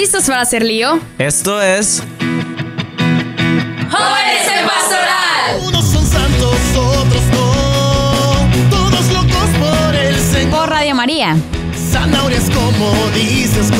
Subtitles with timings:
[0.00, 0.98] ¿Listos para hacer lío?
[1.18, 2.02] Esto es
[3.90, 5.60] ¡Jóvenes en Pastoral!
[5.66, 8.70] Unos son santos, otros no.
[8.70, 10.58] Todos locos por el Señor.
[10.58, 11.36] Por Radio María.
[11.90, 13.70] Zanahorias como dices,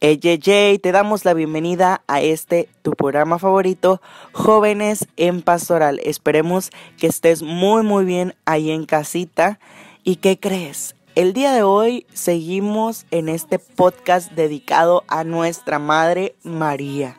[0.00, 4.02] hey, hey, te damos la bienvenida a este tu programa favorito,
[4.32, 6.00] Jóvenes en Pastoral.
[6.02, 9.60] Esperemos que estés muy muy bien ahí en casita.
[10.02, 10.96] ¿Y qué crees?
[11.14, 17.16] El día de hoy seguimos en este podcast dedicado a nuestra Madre María.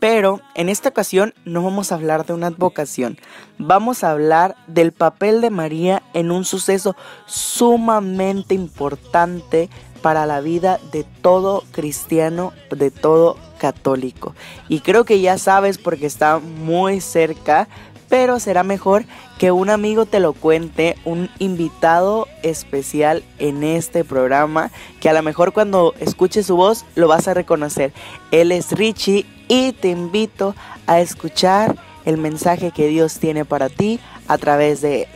[0.00, 3.18] Pero en esta ocasión no vamos a hablar de una advocación,
[3.58, 9.70] vamos a hablar del papel de María en un suceso sumamente importante
[10.02, 14.34] para la vida de todo cristiano, de todo católico.
[14.68, 17.68] Y creo que ya sabes porque está muy cerca,
[18.12, 19.06] pero será mejor
[19.38, 24.70] que un amigo te lo cuente, un invitado especial en este programa,
[25.00, 27.94] que a lo mejor cuando escuches su voz lo vas a reconocer.
[28.30, 30.54] Él es Richie y te invito
[30.86, 35.08] a escuchar el mensaje que Dios tiene para ti a través de él.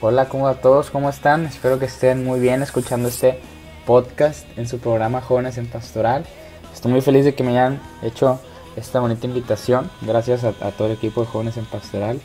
[0.00, 0.88] Hola, ¿cómo a todos?
[0.88, 1.44] ¿Cómo están?
[1.44, 3.38] Espero que estén muy bien escuchando este
[3.84, 6.24] podcast en su programa Jóvenes en Pastoral.
[6.72, 8.40] Estoy muy feliz de que me hayan hecho
[8.76, 9.90] esta bonita invitación.
[10.02, 12.20] Gracias a, todo el equipo de Jóvenes en Pastoral.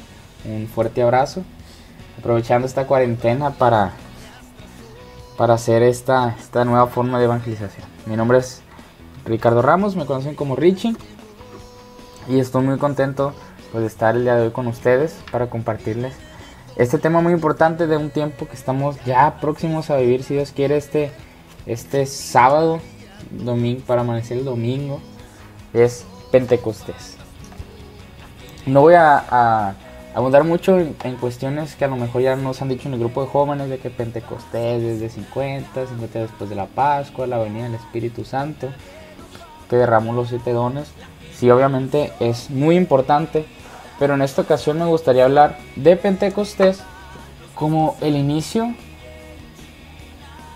[0.45, 1.43] Un fuerte abrazo.
[2.19, 3.93] Aprovechando esta cuarentena para,
[5.37, 7.87] para hacer esta, esta nueva forma de evangelización.
[8.05, 8.61] Mi nombre es
[9.25, 10.95] Ricardo Ramos, me conocen como Richie.
[12.27, 13.33] Y estoy muy contento
[13.71, 16.13] pues, de estar el día de hoy con ustedes para compartirles
[16.75, 20.51] este tema muy importante de un tiempo que estamos ya próximos a vivir, si Dios
[20.51, 21.09] quiere, este,
[21.65, 22.81] este sábado,
[23.31, 24.99] domingo, para amanecer el domingo,
[25.73, 27.15] es Pentecostés.
[28.65, 29.73] No voy a, a
[30.13, 33.21] abundar mucho en, cuestiones que a lo mejor ya nos han dicho en el grupo
[33.21, 37.63] de jóvenes de que Pentecostés es de 50, 50 después de la Pascua, la venida
[37.63, 38.67] del Espíritu Santo,
[39.69, 40.89] que derramó los siete dones.
[41.33, 43.45] Sí, obviamente es muy importante,
[43.97, 46.81] pero en esta ocasión me gustaría hablar de Pentecostés
[47.53, 48.75] como el inicio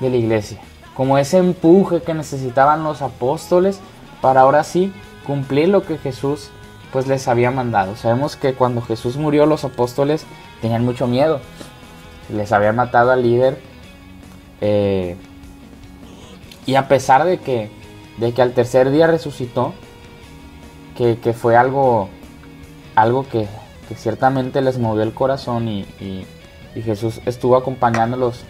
[0.02, 0.60] de la iglesia,
[0.94, 3.80] como ese empuje que necesitaban los apóstoles
[4.20, 4.92] para ahora sí
[5.30, 6.50] cumplir lo que Jesús
[6.92, 7.96] pues les había mandado.
[7.96, 10.26] Sabemos que cuando Jesús murió los apóstoles
[10.60, 11.40] tenían mucho miedo,
[12.34, 13.60] les habían matado al líder
[14.60, 15.16] eh,
[16.66, 17.70] y a pesar de que,
[18.18, 19.76] de que al tercer día resucitó,
[20.98, 22.10] que, que fue algo
[22.96, 23.48] algo que,
[23.88, 26.26] que, ciertamente les movió el corazón y, y,
[26.74, 28.42] y, Jesús estuvo acompañándolos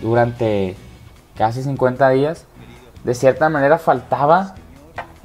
[0.00, 0.76] durante
[1.34, 2.46] casi 50 días,
[3.02, 4.54] de cierta manera faltaba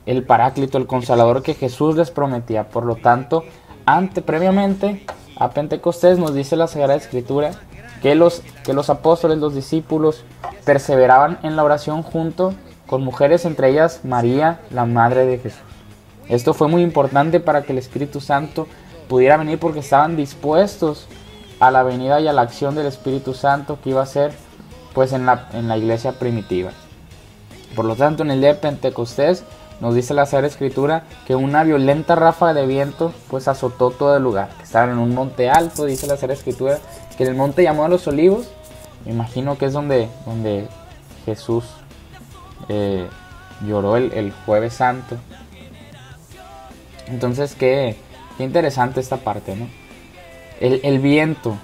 [0.07, 2.69] el paráclito, el consolador que Jesús les prometía.
[2.69, 3.43] Por lo tanto,
[3.85, 5.05] ante, previamente
[5.37, 7.51] a Pentecostés nos dice la Sagrada Escritura
[8.01, 10.23] que los, que los apóstoles, los discípulos,
[10.65, 12.53] perseveraban en la oración junto
[12.87, 15.59] con mujeres, entre ellas María, la Madre de Jesús.
[16.29, 18.67] Esto fue muy importante para que el Espíritu Santo
[19.09, 21.07] pudiera venir porque estaban dispuestos
[21.59, 24.31] a la venida y a la acción del Espíritu Santo que iba a ser
[24.93, 26.71] pues en la, en la iglesia primitiva.
[27.75, 29.43] Por lo tanto, en el día de Pentecostés
[29.79, 34.23] nos dice la Sagrada Escritura que una violenta ráfaga de viento pues azotó todo el
[34.23, 34.49] lugar.
[34.63, 36.79] Estaban en un monte alto, dice la Sagrada Escritura,
[37.17, 38.49] que el monte llamó a los olivos.
[39.05, 40.67] Me imagino que es donde, donde
[41.25, 41.65] Jesús
[42.69, 43.07] eh,
[43.65, 45.15] lloró el, el jueves santo.
[47.07, 47.95] Entonces, qué,
[48.37, 49.67] qué, interesante esta parte, ¿no?
[50.59, 51.55] El, el, viento,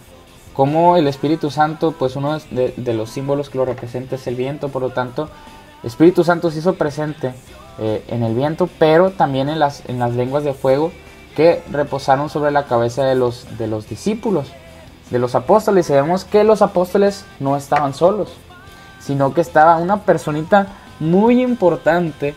[0.53, 4.35] como el Espíritu Santo, pues uno de, de, los símbolos que lo representa es el
[4.35, 5.29] viento, por lo tanto,
[5.83, 7.33] Espíritu Santo se hizo presente
[7.79, 10.91] eh, en el viento, pero también en las, en las lenguas de fuego
[11.35, 14.51] que reposaron sobre la cabeza de los, de los discípulos,
[15.09, 15.89] de los apóstoles.
[15.89, 18.33] Y vemos que los apóstoles no estaban solos,
[18.99, 20.67] sino que estaba una personita
[20.99, 22.35] muy importante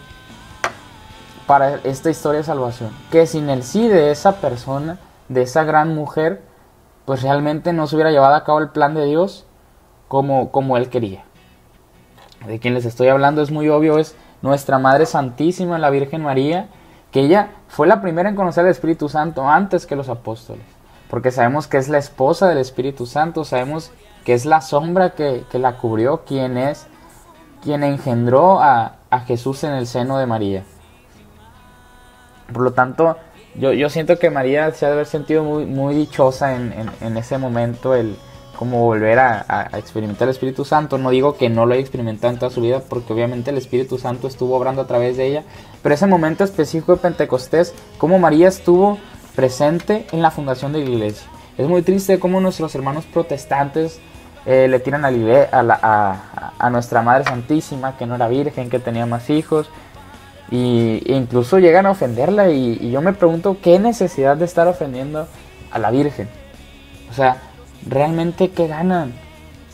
[1.47, 2.91] para esta historia de salvación.
[3.11, 4.99] Que sin el sí de esa persona,
[5.29, 6.43] de esa gran mujer,
[7.05, 9.45] pues realmente no se hubiera llevado a cabo el plan de Dios
[10.09, 11.25] como, como Él quería.
[12.47, 14.15] De quien les estoy hablando es muy obvio, es
[14.47, 16.69] nuestra Madre Santísima, la Virgen María,
[17.11, 20.65] que ella fue la primera en conocer al Espíritu Santo antes que los apóstoles.
[21.11, 23.93] Porque sabemos que es la esposa del Espíritu Santo, sabemos
[24.25, 26.87] que es la sombra que, que la cubrió, quien es,
[27.63, 30.65] quien engendró a, a Jesús en el seno de María.
[32.53, 33.17] Por lo tanto,
[33.55, 36.91] yo, yo siento que María se ha de haber sentido muy, muy dichosa en, en,
[37.01, 38.17] en ese momento, el
[38.57, 40.99] como volver a, a, experimentar el Espíritu Santo.
[40.99, 43.99] No digo que no lo haya experimentado en toda su vida, porque obviamente el Espíritu
[43.99, 45.43] Santo estuvo obrando a través de ella,
[45.83, 48.99] pero ese momento específico de Pentecostés, como María estuvo
[49.35, 51.29] presente en la fundación de la iglesia.
[51.59, 54.01] Es muy triste cómo nuestros hermanos protestantes
[54.47, 58.71] eh, le tiran a, a, la- a- a nuestra Madre Santísima, que no era virgen,
[58.71, 59.69] que tenía más hijos,
[60.51, 64.69] y e incluso llegan a ofenderla, y, y yo me pregunto qué necesidad de estar
[64.69, 65.27] ofendiendo
[65.73, 66.29] a la Virgen.
[67.11, 67.39] O sea,
[67.87, 69.15] ¿realmente qué ganan?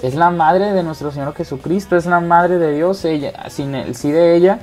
[0.02, 3.94] Es la madre de nuestro Señor Jesucristo, es la madre de Dios, ella, sin el
[3.94, 4.58] sí de ella,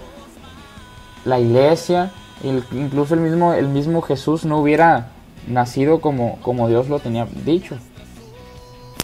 [1.24, 2.12] la iglesia,
[2.44, 5.08] incluso el mismo, el mismo Jesús no hubiera
[5.48, 7.78] nacido como, como Dios lo tenía dicho.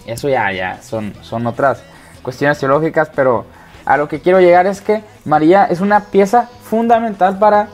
[0.06, 1.82] Eso ya, ya, son, son otras
[2.22, 3.46] cuestiones teológicas, pero
[3.84, 7.68] a lo que quiero llegar es que María es una pieza fundamental para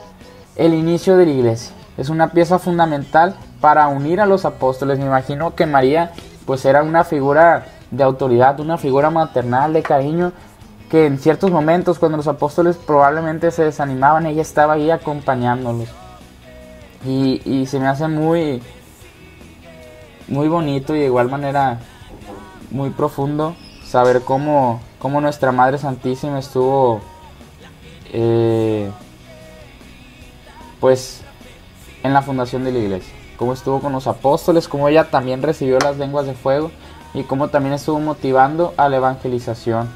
[0.55, 1.75] el inicio de la iglesia.
[1.97, 4.99] Es una pieza fundamental para unir a los apóstoles.
[4.99, 6.11] Me imagino que María
[6.45, 10.31] pues era una figura de autoridad, una figura maternal, de cariño,
[10.89, 15.89] que en ciertos momentos cuando los apóstoles probablemente se desanimaban, ella estaba ahí acompañándolos.
[17.05, 18.61] Y, y se me hace muy,
[20.27, 21.79] muy bonito y de igual manera
[22.71, 23.55] muy profundo
[23.85, 27.01] saber cómo, cómo nuestra Madre Santísima estuvo
[28.11, 28.89] eh,
[30.79, 31.21] pues
[32.03, 35.79] en la fundación de la iglesia, cómo estuvo con los apóstoles, cómo ella también recibió
[35.79, 36.71] las lenguas de fuego
[37.13, 39.89] y cómo también estuvo motivando a la evangelización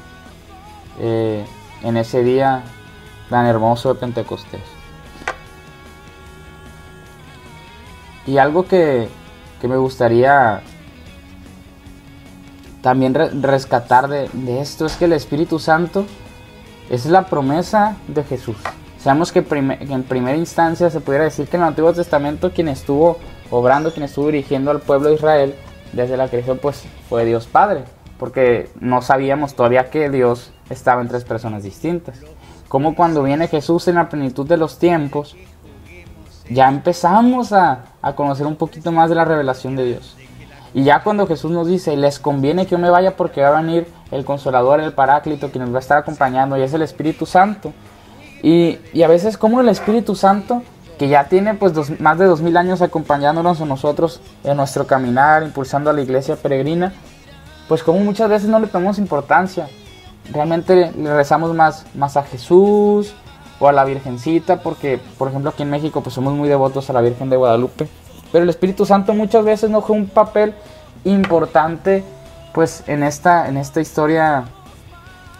[1.00, 1.44] eh,
[1.82, 2.64] en ese día
[3.30, 4.62] tan hermoso de Pentecostés.
[8.26, 9.08] Y algo que,
[9.60, 10.62] que me gustaría
[12.82, 16.04] también re- rescatar de, de esto es que el Espíritu Santo
[16.90, 18.56] es la promesa de Jesús.
[18.98, 23.18] Sabemos que, en primera instancia se pudiera decir que en el Antiguo Testamento quien estuvo
[23.50, 25.54] obrando, quien estuvo dirigiendo al pueblo de Israel
[25.92, 27.84] desde la creación, pues fue Dios Padre,
[28.18, 32.20] porque no sabíamos todavía que Dios estaba en tres personas distintas.
[32.68, 35.36] Como cuando viene Jesús en la plenitud de los tiempos,
[36.50, 40.16] ya empezamos a, a conocer un poquito más de la revelación de Dios.
[40.74, 43.62] Y ya cuando Jesús nos dice, les conviene que yo me vaya porque va a
[43.62, 47.24] venir el consolador, el paráclito, que nos va a estar acompañando, y es el Espíritu
[47.24, 47.72] Santo.
[48.42, 50.62] Y, a veces como el Espíritu Santo,
[50.98, 54.86] que ya tiene pues dos- más de dos mil años acompañándonos a nosotros en nuestro
[54.86, 56.92] caminar, impulsando a la iglesia peregrina,
[57.68, 59.68] pues como muchas veces no le tomamos importancia.
[60.32, 63.14] Realmente le rezamos más, más a Jesús
[63.60, 66.92] o a la Virgencita, porque por ejemplo aquí en México pues somos muy devotos a
[66.92, 67.88] la Virgen de Guadalupe.
[68.30, 70.54] Pero el Espíritu Santo muchas veces no juega un papel
[71.04, 72.04] importante
[72.52, 74.44] pues en esta, en esta historia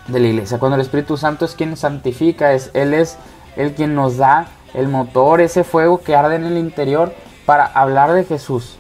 [0.09, 0.59] de la iglesia.
[0.59, 3.17] Cuando el Espíritu Santo es quien santifica, es, Él es
[3.57, 7.15] el quien nos da el motor, ese fuego que arde en el interior
[7.47, 8.77] para hablar de Jesús,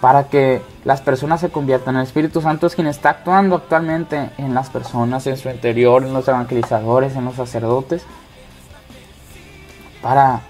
[0.00, 1.96] para que las personas se conviertan.
[1.96, 6.12] El Espíritu Santo es quien está actuando actualmente en las personas, en su interior, en
[6.12, 8.04] los evangelizadores, en los sacerdotes,
[10.00, 10.42] para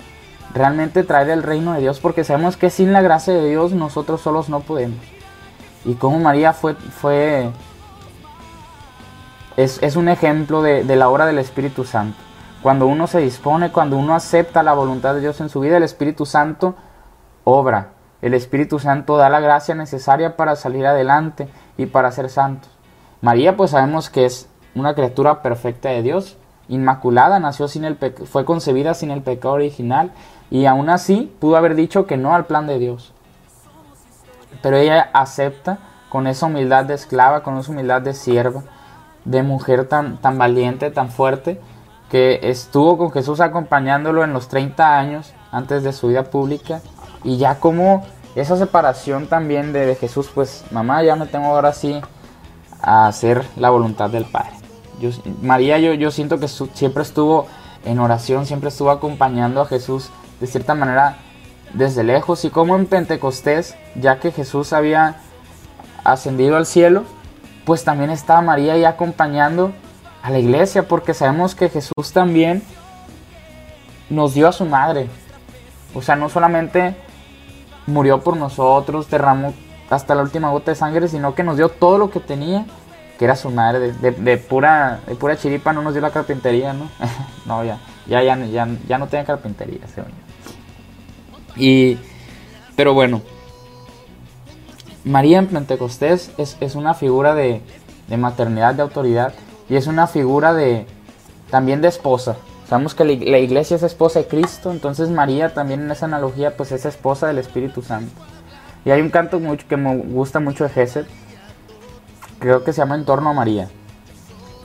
[0.54, 4.20] realmente traer el reino de Dios, porque sabemos que sin la gracia de Dios nosotros
[4.20, 4.98] solos no podemos.
[5.84, 7.50] Y como María fue, fue
[9.56, 12.18] es, es un ejemplo de, de la obra del Espíritu Santo.
[12.62, 15.82] Cuando uno se dispone, cuando uno acepta la voluntad de Dios en su vida, el
[15.82, 16.74] Espíritu Santo
[17.44, 17.90] obra.
[18.20, 22.70] El Espíritu Santo da la gracia necesaria para salir adelante y para ser santos.
[23.20, 26.36] María pues sabemos que es una criatura perfecta de Dios,
[26.68, 30.12] inmaculada, nació sin el fue concebida sin el pecado original
[30.50, 33.12] y aún así pudo haber dicho que no al plan de Dios.
[34.62, 35.78] Pero ella acepta
[36.08, 38.62] con esa humildad de esclava, con esa humildad de sierva,
[39.24, 41.60] de mujer tan, tan valiente, tan fuerte,
[42.10, 46.82] que estuvo con Jesús acompañándolo en los 30 años antes de su vida pública.
[47.24, 52.00] Y ya como esa separación también de, Jesús, pues mamá, ya me tengo ahora sí
[52.80, 54.52] a hacer la voluntad del Padre.
[55.40, 57.46] María, yo, yo siento que siempre estuvo
[57.84, 60.10] en oración, siempre estuvo acompañando a Jesús
[60.40, 61.16] de cierta manera
[61.74, 65.16] desde lejos y como en Pentecostés, ya que Jesús había
[66.04, 67.04] ascendido al cielo,
[67.64, 69.72] pues también estaba María ahí acompañando
[70.22, 72.62] a la iglesia, porque sabemos que Jesús también
[74.10, 75.08] nos dio a su madre.
[75.94, 76.94] O sea, no solamente
[77.86, 79.52] murió por nosotros, derramó
[79.90, 82.64] hasta la última gota de sangre, sino que nos dio todo lo que tenía,
[83.18, 86.72] que era su madre, de, de- pura, de pura chiripa, no nos dio la carpintería,
[86.72, 86.88] ¿no?
[87.46, 90.16] no, ya, ya, ya, ya, ya no tiene carpintería, según yo.
[91.56, 91.98] Y,
[92.76, 93.20] pero bueno,
[95.04, 97.60] María en Pentecostés es, es una figura de,
[98.08, 99.32] de maternidad, de autoridad,
[99.68, 100.86] y es una figura de
[101.50, 102.36] también de esposa.
[102.68, 106.06] Sabemos que la ig- la iglesia es esposa de Cristo, entonces María también en esa
[106.06, 108.12] analogía pues es esposa del Espíritu Santo.
[108.84, 111.06] Y hay un canto mucho, que me gusta mucho de Gesed,
[112.38, 113.68] creo que se llama En torno a María,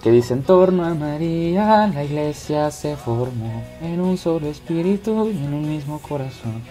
[0.01, 5.37] que dice En torno a María la iglesia se formó en un solo espíritu y
[5.37, 6.61] en un mismo corazón.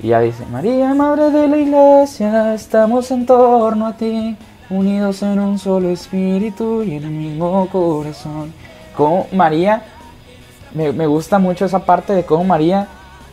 [0.00, 4.36] Y ya dice, María, Madre de la Iglesia, estamos en torno a ti,
[4.68, 8.52] unidos en un solo espíritu y en un mismo corazón.
[8.96, 9.82] Como María,
[10.74, 12.88] me, me gusta mucho esa parte de cómo María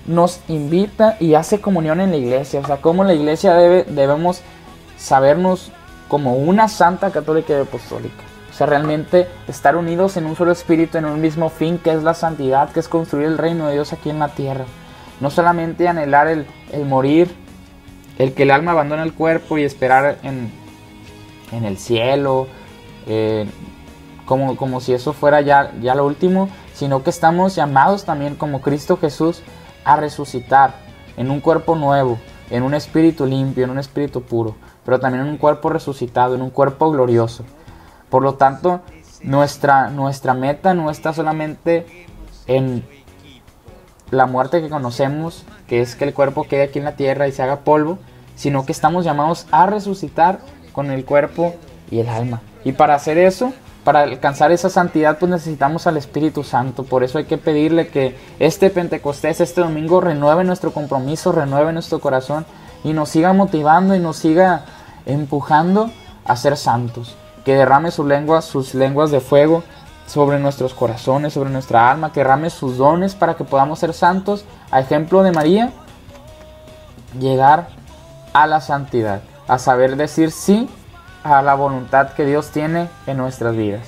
[0.05, 2.59] nos invita y hace comunión en la iglesia.
[2.59, 4.41] O sea, cómo la iglesia debe, debemos
[4.97, 5.71] sabernos
[6.07, 8.23] como una santa católica y apostólica.
[8.49, 12.03] O sea, realmente estar unidos en un solo espíritu, en un mismo fin, que es
[12.03, 14.65] la santidad, que es construir el reino de Dios aquí en la tierra.
[15.21, 17.33] No solamente anhelar el, el morir,
[18.17, 20.51] el que el alma abandone el cuerpo y esperar en,
[21.51, 22.47] en el cielo,
[23.07, 23.47] eh,
[24.25, 28.61] como, como si eso fuera ya, ya lo último, sino que estamos llamados también como
[28.61, 29.41] Cristo Jesús
[29.83, 30.75] a resucitar
[31.17, 32.17] en un cuerpo nuevo,
[32.49, 36.41] en un espíritu limpio, en un espíritu puro, pero también en un cuerpo resucitado, en
[36.41, 37.43] un cuerpo glorioso.
[38.09, 38.81] Por lo tanto,
[39.23, 42.07] nuestra, nuestra meta no está solamente
[42.47, 42.85] en
[44.11, 47.31] la muerte que conocemos, que es que el cuerpo quede aquí en la tierra y
[47.31, 47.97] se haga polvo,
[48.35, 50.39] sino que estamos llamados a resucitar
[50.73, 51.55] con el cuerpo
[51.89, 52.41] y el alma.
[52.63, 53.53] Y para hacer eso,
[53.83, 56.83] para alcanzar esa santidad, pues necesitamos al Espíritu Santo.
[56.83, 61.99] Por eso hay que pedirle que este Pentecostés, este domingo, renueve nuestro compromiso, renueve nuestro
[61.99, 62.45] corazón
[62.83, 64.65] y nos siga motivando y nos siga
[65.05, 65.89] empujando
[66.25, 67.15] a ser santos.
[67.45, 69.63] Que derrame su lengua, sus lenguas de fuego
[70.07, 74.45] sobre nuestros corazones, sobre nuestra alma, que derrame sus dones para que podamos ser santos,
[74.71, 75.71] a ejemplo de María,
[77.19, 77.67] llegar
[78.33, 80.69] a la santidad, a saber decir sí
[81.23, 83.87] a la voluntad que Dios tiene en nuestras vidas.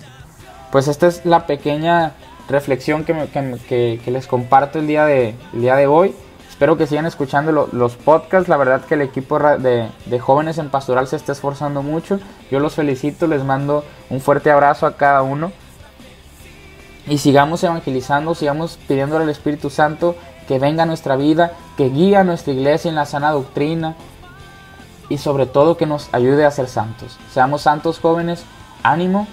[0.71, 2.13] Pues esta es la pequeña
[2.49, 6.15] reflexión que, me- que que- que les comparto el día de, el día de hoy.
[6.49, 8.47] Espero que sigan escuchando lo- los podcasts.
[8.49, 12.19] La verdad que el equipo de, de jóvenes en pastoral se está esforzando mucho.
[12.51, 15.51] Yo los felicito, les mando un fuerte abrazo a cada uno.
[17.07, 20.15] Y sigamos evangelizando, sigamos pidiéndole al Espíritu Santo
[20.47, 23.95] que venga a nuestra vida, que guíe a nuestra iglesia en la sana doctrina,
[25.09, 27.19] y sobre todo que nos ayude a ser santos.
[27.31, 28.43] Seamos santos jóvenes,
[28.81, 29.27] ánimo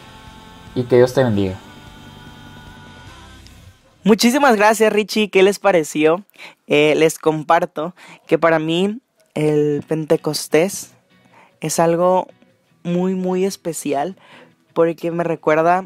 [0.74, 1.58] y que Dios te bendiga.
[4.04, 6.24] Muchísimas gracias Richie, ¿qué les pareció?
[6.66, 7.94] Eh, les comparto
[8.26, 8.98] que para mí
[9.34, 10.92] el Pentecostés
[11.60, 12.26] es algo
[12.82, 14.16] muy muy especial
[14.72, 15.84] porque me recuerda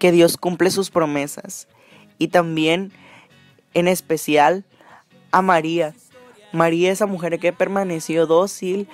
[0.00, 1.68] que Dios cumple sus promesas
[2.18, 2.90] y también
[3.74, 4.64] en especial
[5.30, 5.94] a María.
[6.52, 8.88] María esa mujer que permaneció dócil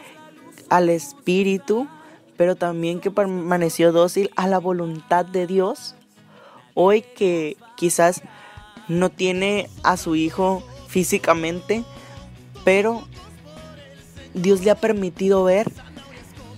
[0.69, 1.89] al Espíritu,
[2.37, 5.95] pero también que permaneció dócil a la voluntad de Dios.
[6.75, 8.21] Hoy que quizás
[8.89, 11.85] no tiene a su hijo físicamente,
[12.65, 13.07] pero
[14.35, 15.71] Dios le ha permitido ver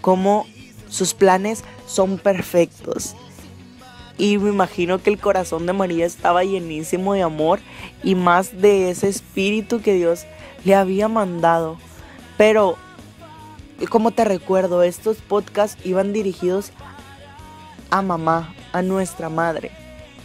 [0.00, 0.46] cómo
[0.88, 3.14] sus planes son perfectos.
[4.18, 7.60] Y me imagino que el corazón de María estaba llenísimo de amor
[8.02, 10.26] y más de ese espíritu que Dios
[10.64, 11.78] le había mandado.
[12.37, 12.76] Pero,
[13.90, 16.72] como te recuerdo, estos podcasts iban dirigidos
[17.90, 19.70] a mamá, a nuestra madre.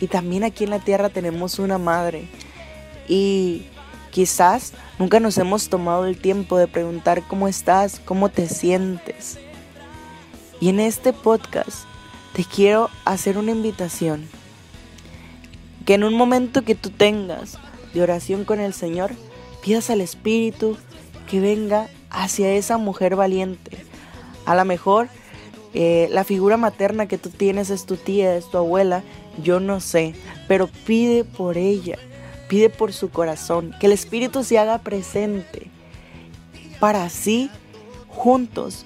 [0.01, 2.27] Y también aquí en la tierra tenemos una madre.
[3.07, 3.67] Y
[4.09, 9.38] quizás nunca nos hemos tomado el tiempo de preguntar cómo estás, cómo te sientes.
[10.59, 11.85] Y en este podcast
[12.33, 14.27] te quiero hacer una invitación.
[15.85, 17.57] Que en un momento que tú tengas
[17.93, 19.11] de oración con el Señor,
[19.63, 20.77] pidas al Espíritu
[21.29, 23.77] que venga hacia esa mujer valiente.
[24.45, 25.09] A lo mejor
[25.73, 29.03] eh, la figura materna que tú tienes es tu tía, es tu abuela,
[29.41, 30.13] yo no sé,
[30.47, 31.97] pero pide por ella,
[32.47, 35.71] pide por su corazón, que el Espíritu se haga presente
[36.79, 37.49] para así
[38.07, 38.85] juntos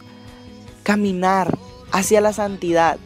[0.84, 1.58] caminar
[1.92, 2.98] hacia la santidad,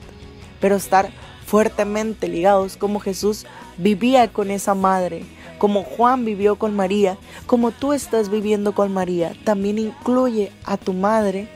[0.61, 1.09] pero estar
[1.45, 3.45] fuertemente ligados como Jesús
[3.77, 5.25] vivía con esa madre,
[5.57, 10.93] como Juan vivió con María, como tú estás viviendo con María, también incluye a tu
[10.93, 11.49] madre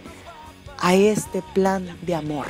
[0.79, 2.47] a este plan de amor.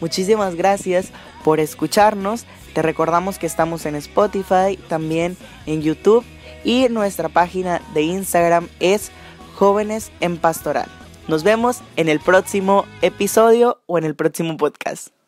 [0.00, 1.12] Muchísimas gracias
[1.44, 2.46] por escucharnos.
[2.74, 5.36] Te recordamos que estamos en Spotify, también
[5.66, 6.24] en YouTube
[6.64, 9.10] y nuestra página de Instagram es
[9.54, 10.88] Jóvenes en Pastoral.
[11.28, 15.19] Nos vemos en el próximo episodio o en el próximo podcast.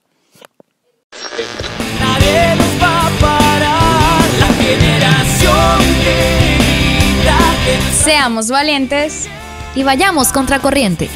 [8.04, 9.28] Seamos valientes.
[9.74, 11.08] Y vayamos contracorriente.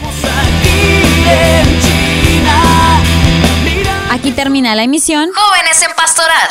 [4.11, 5.31] Aquí termina la emisión.
[5.35, 6.49] Jóvenes en Pastoral.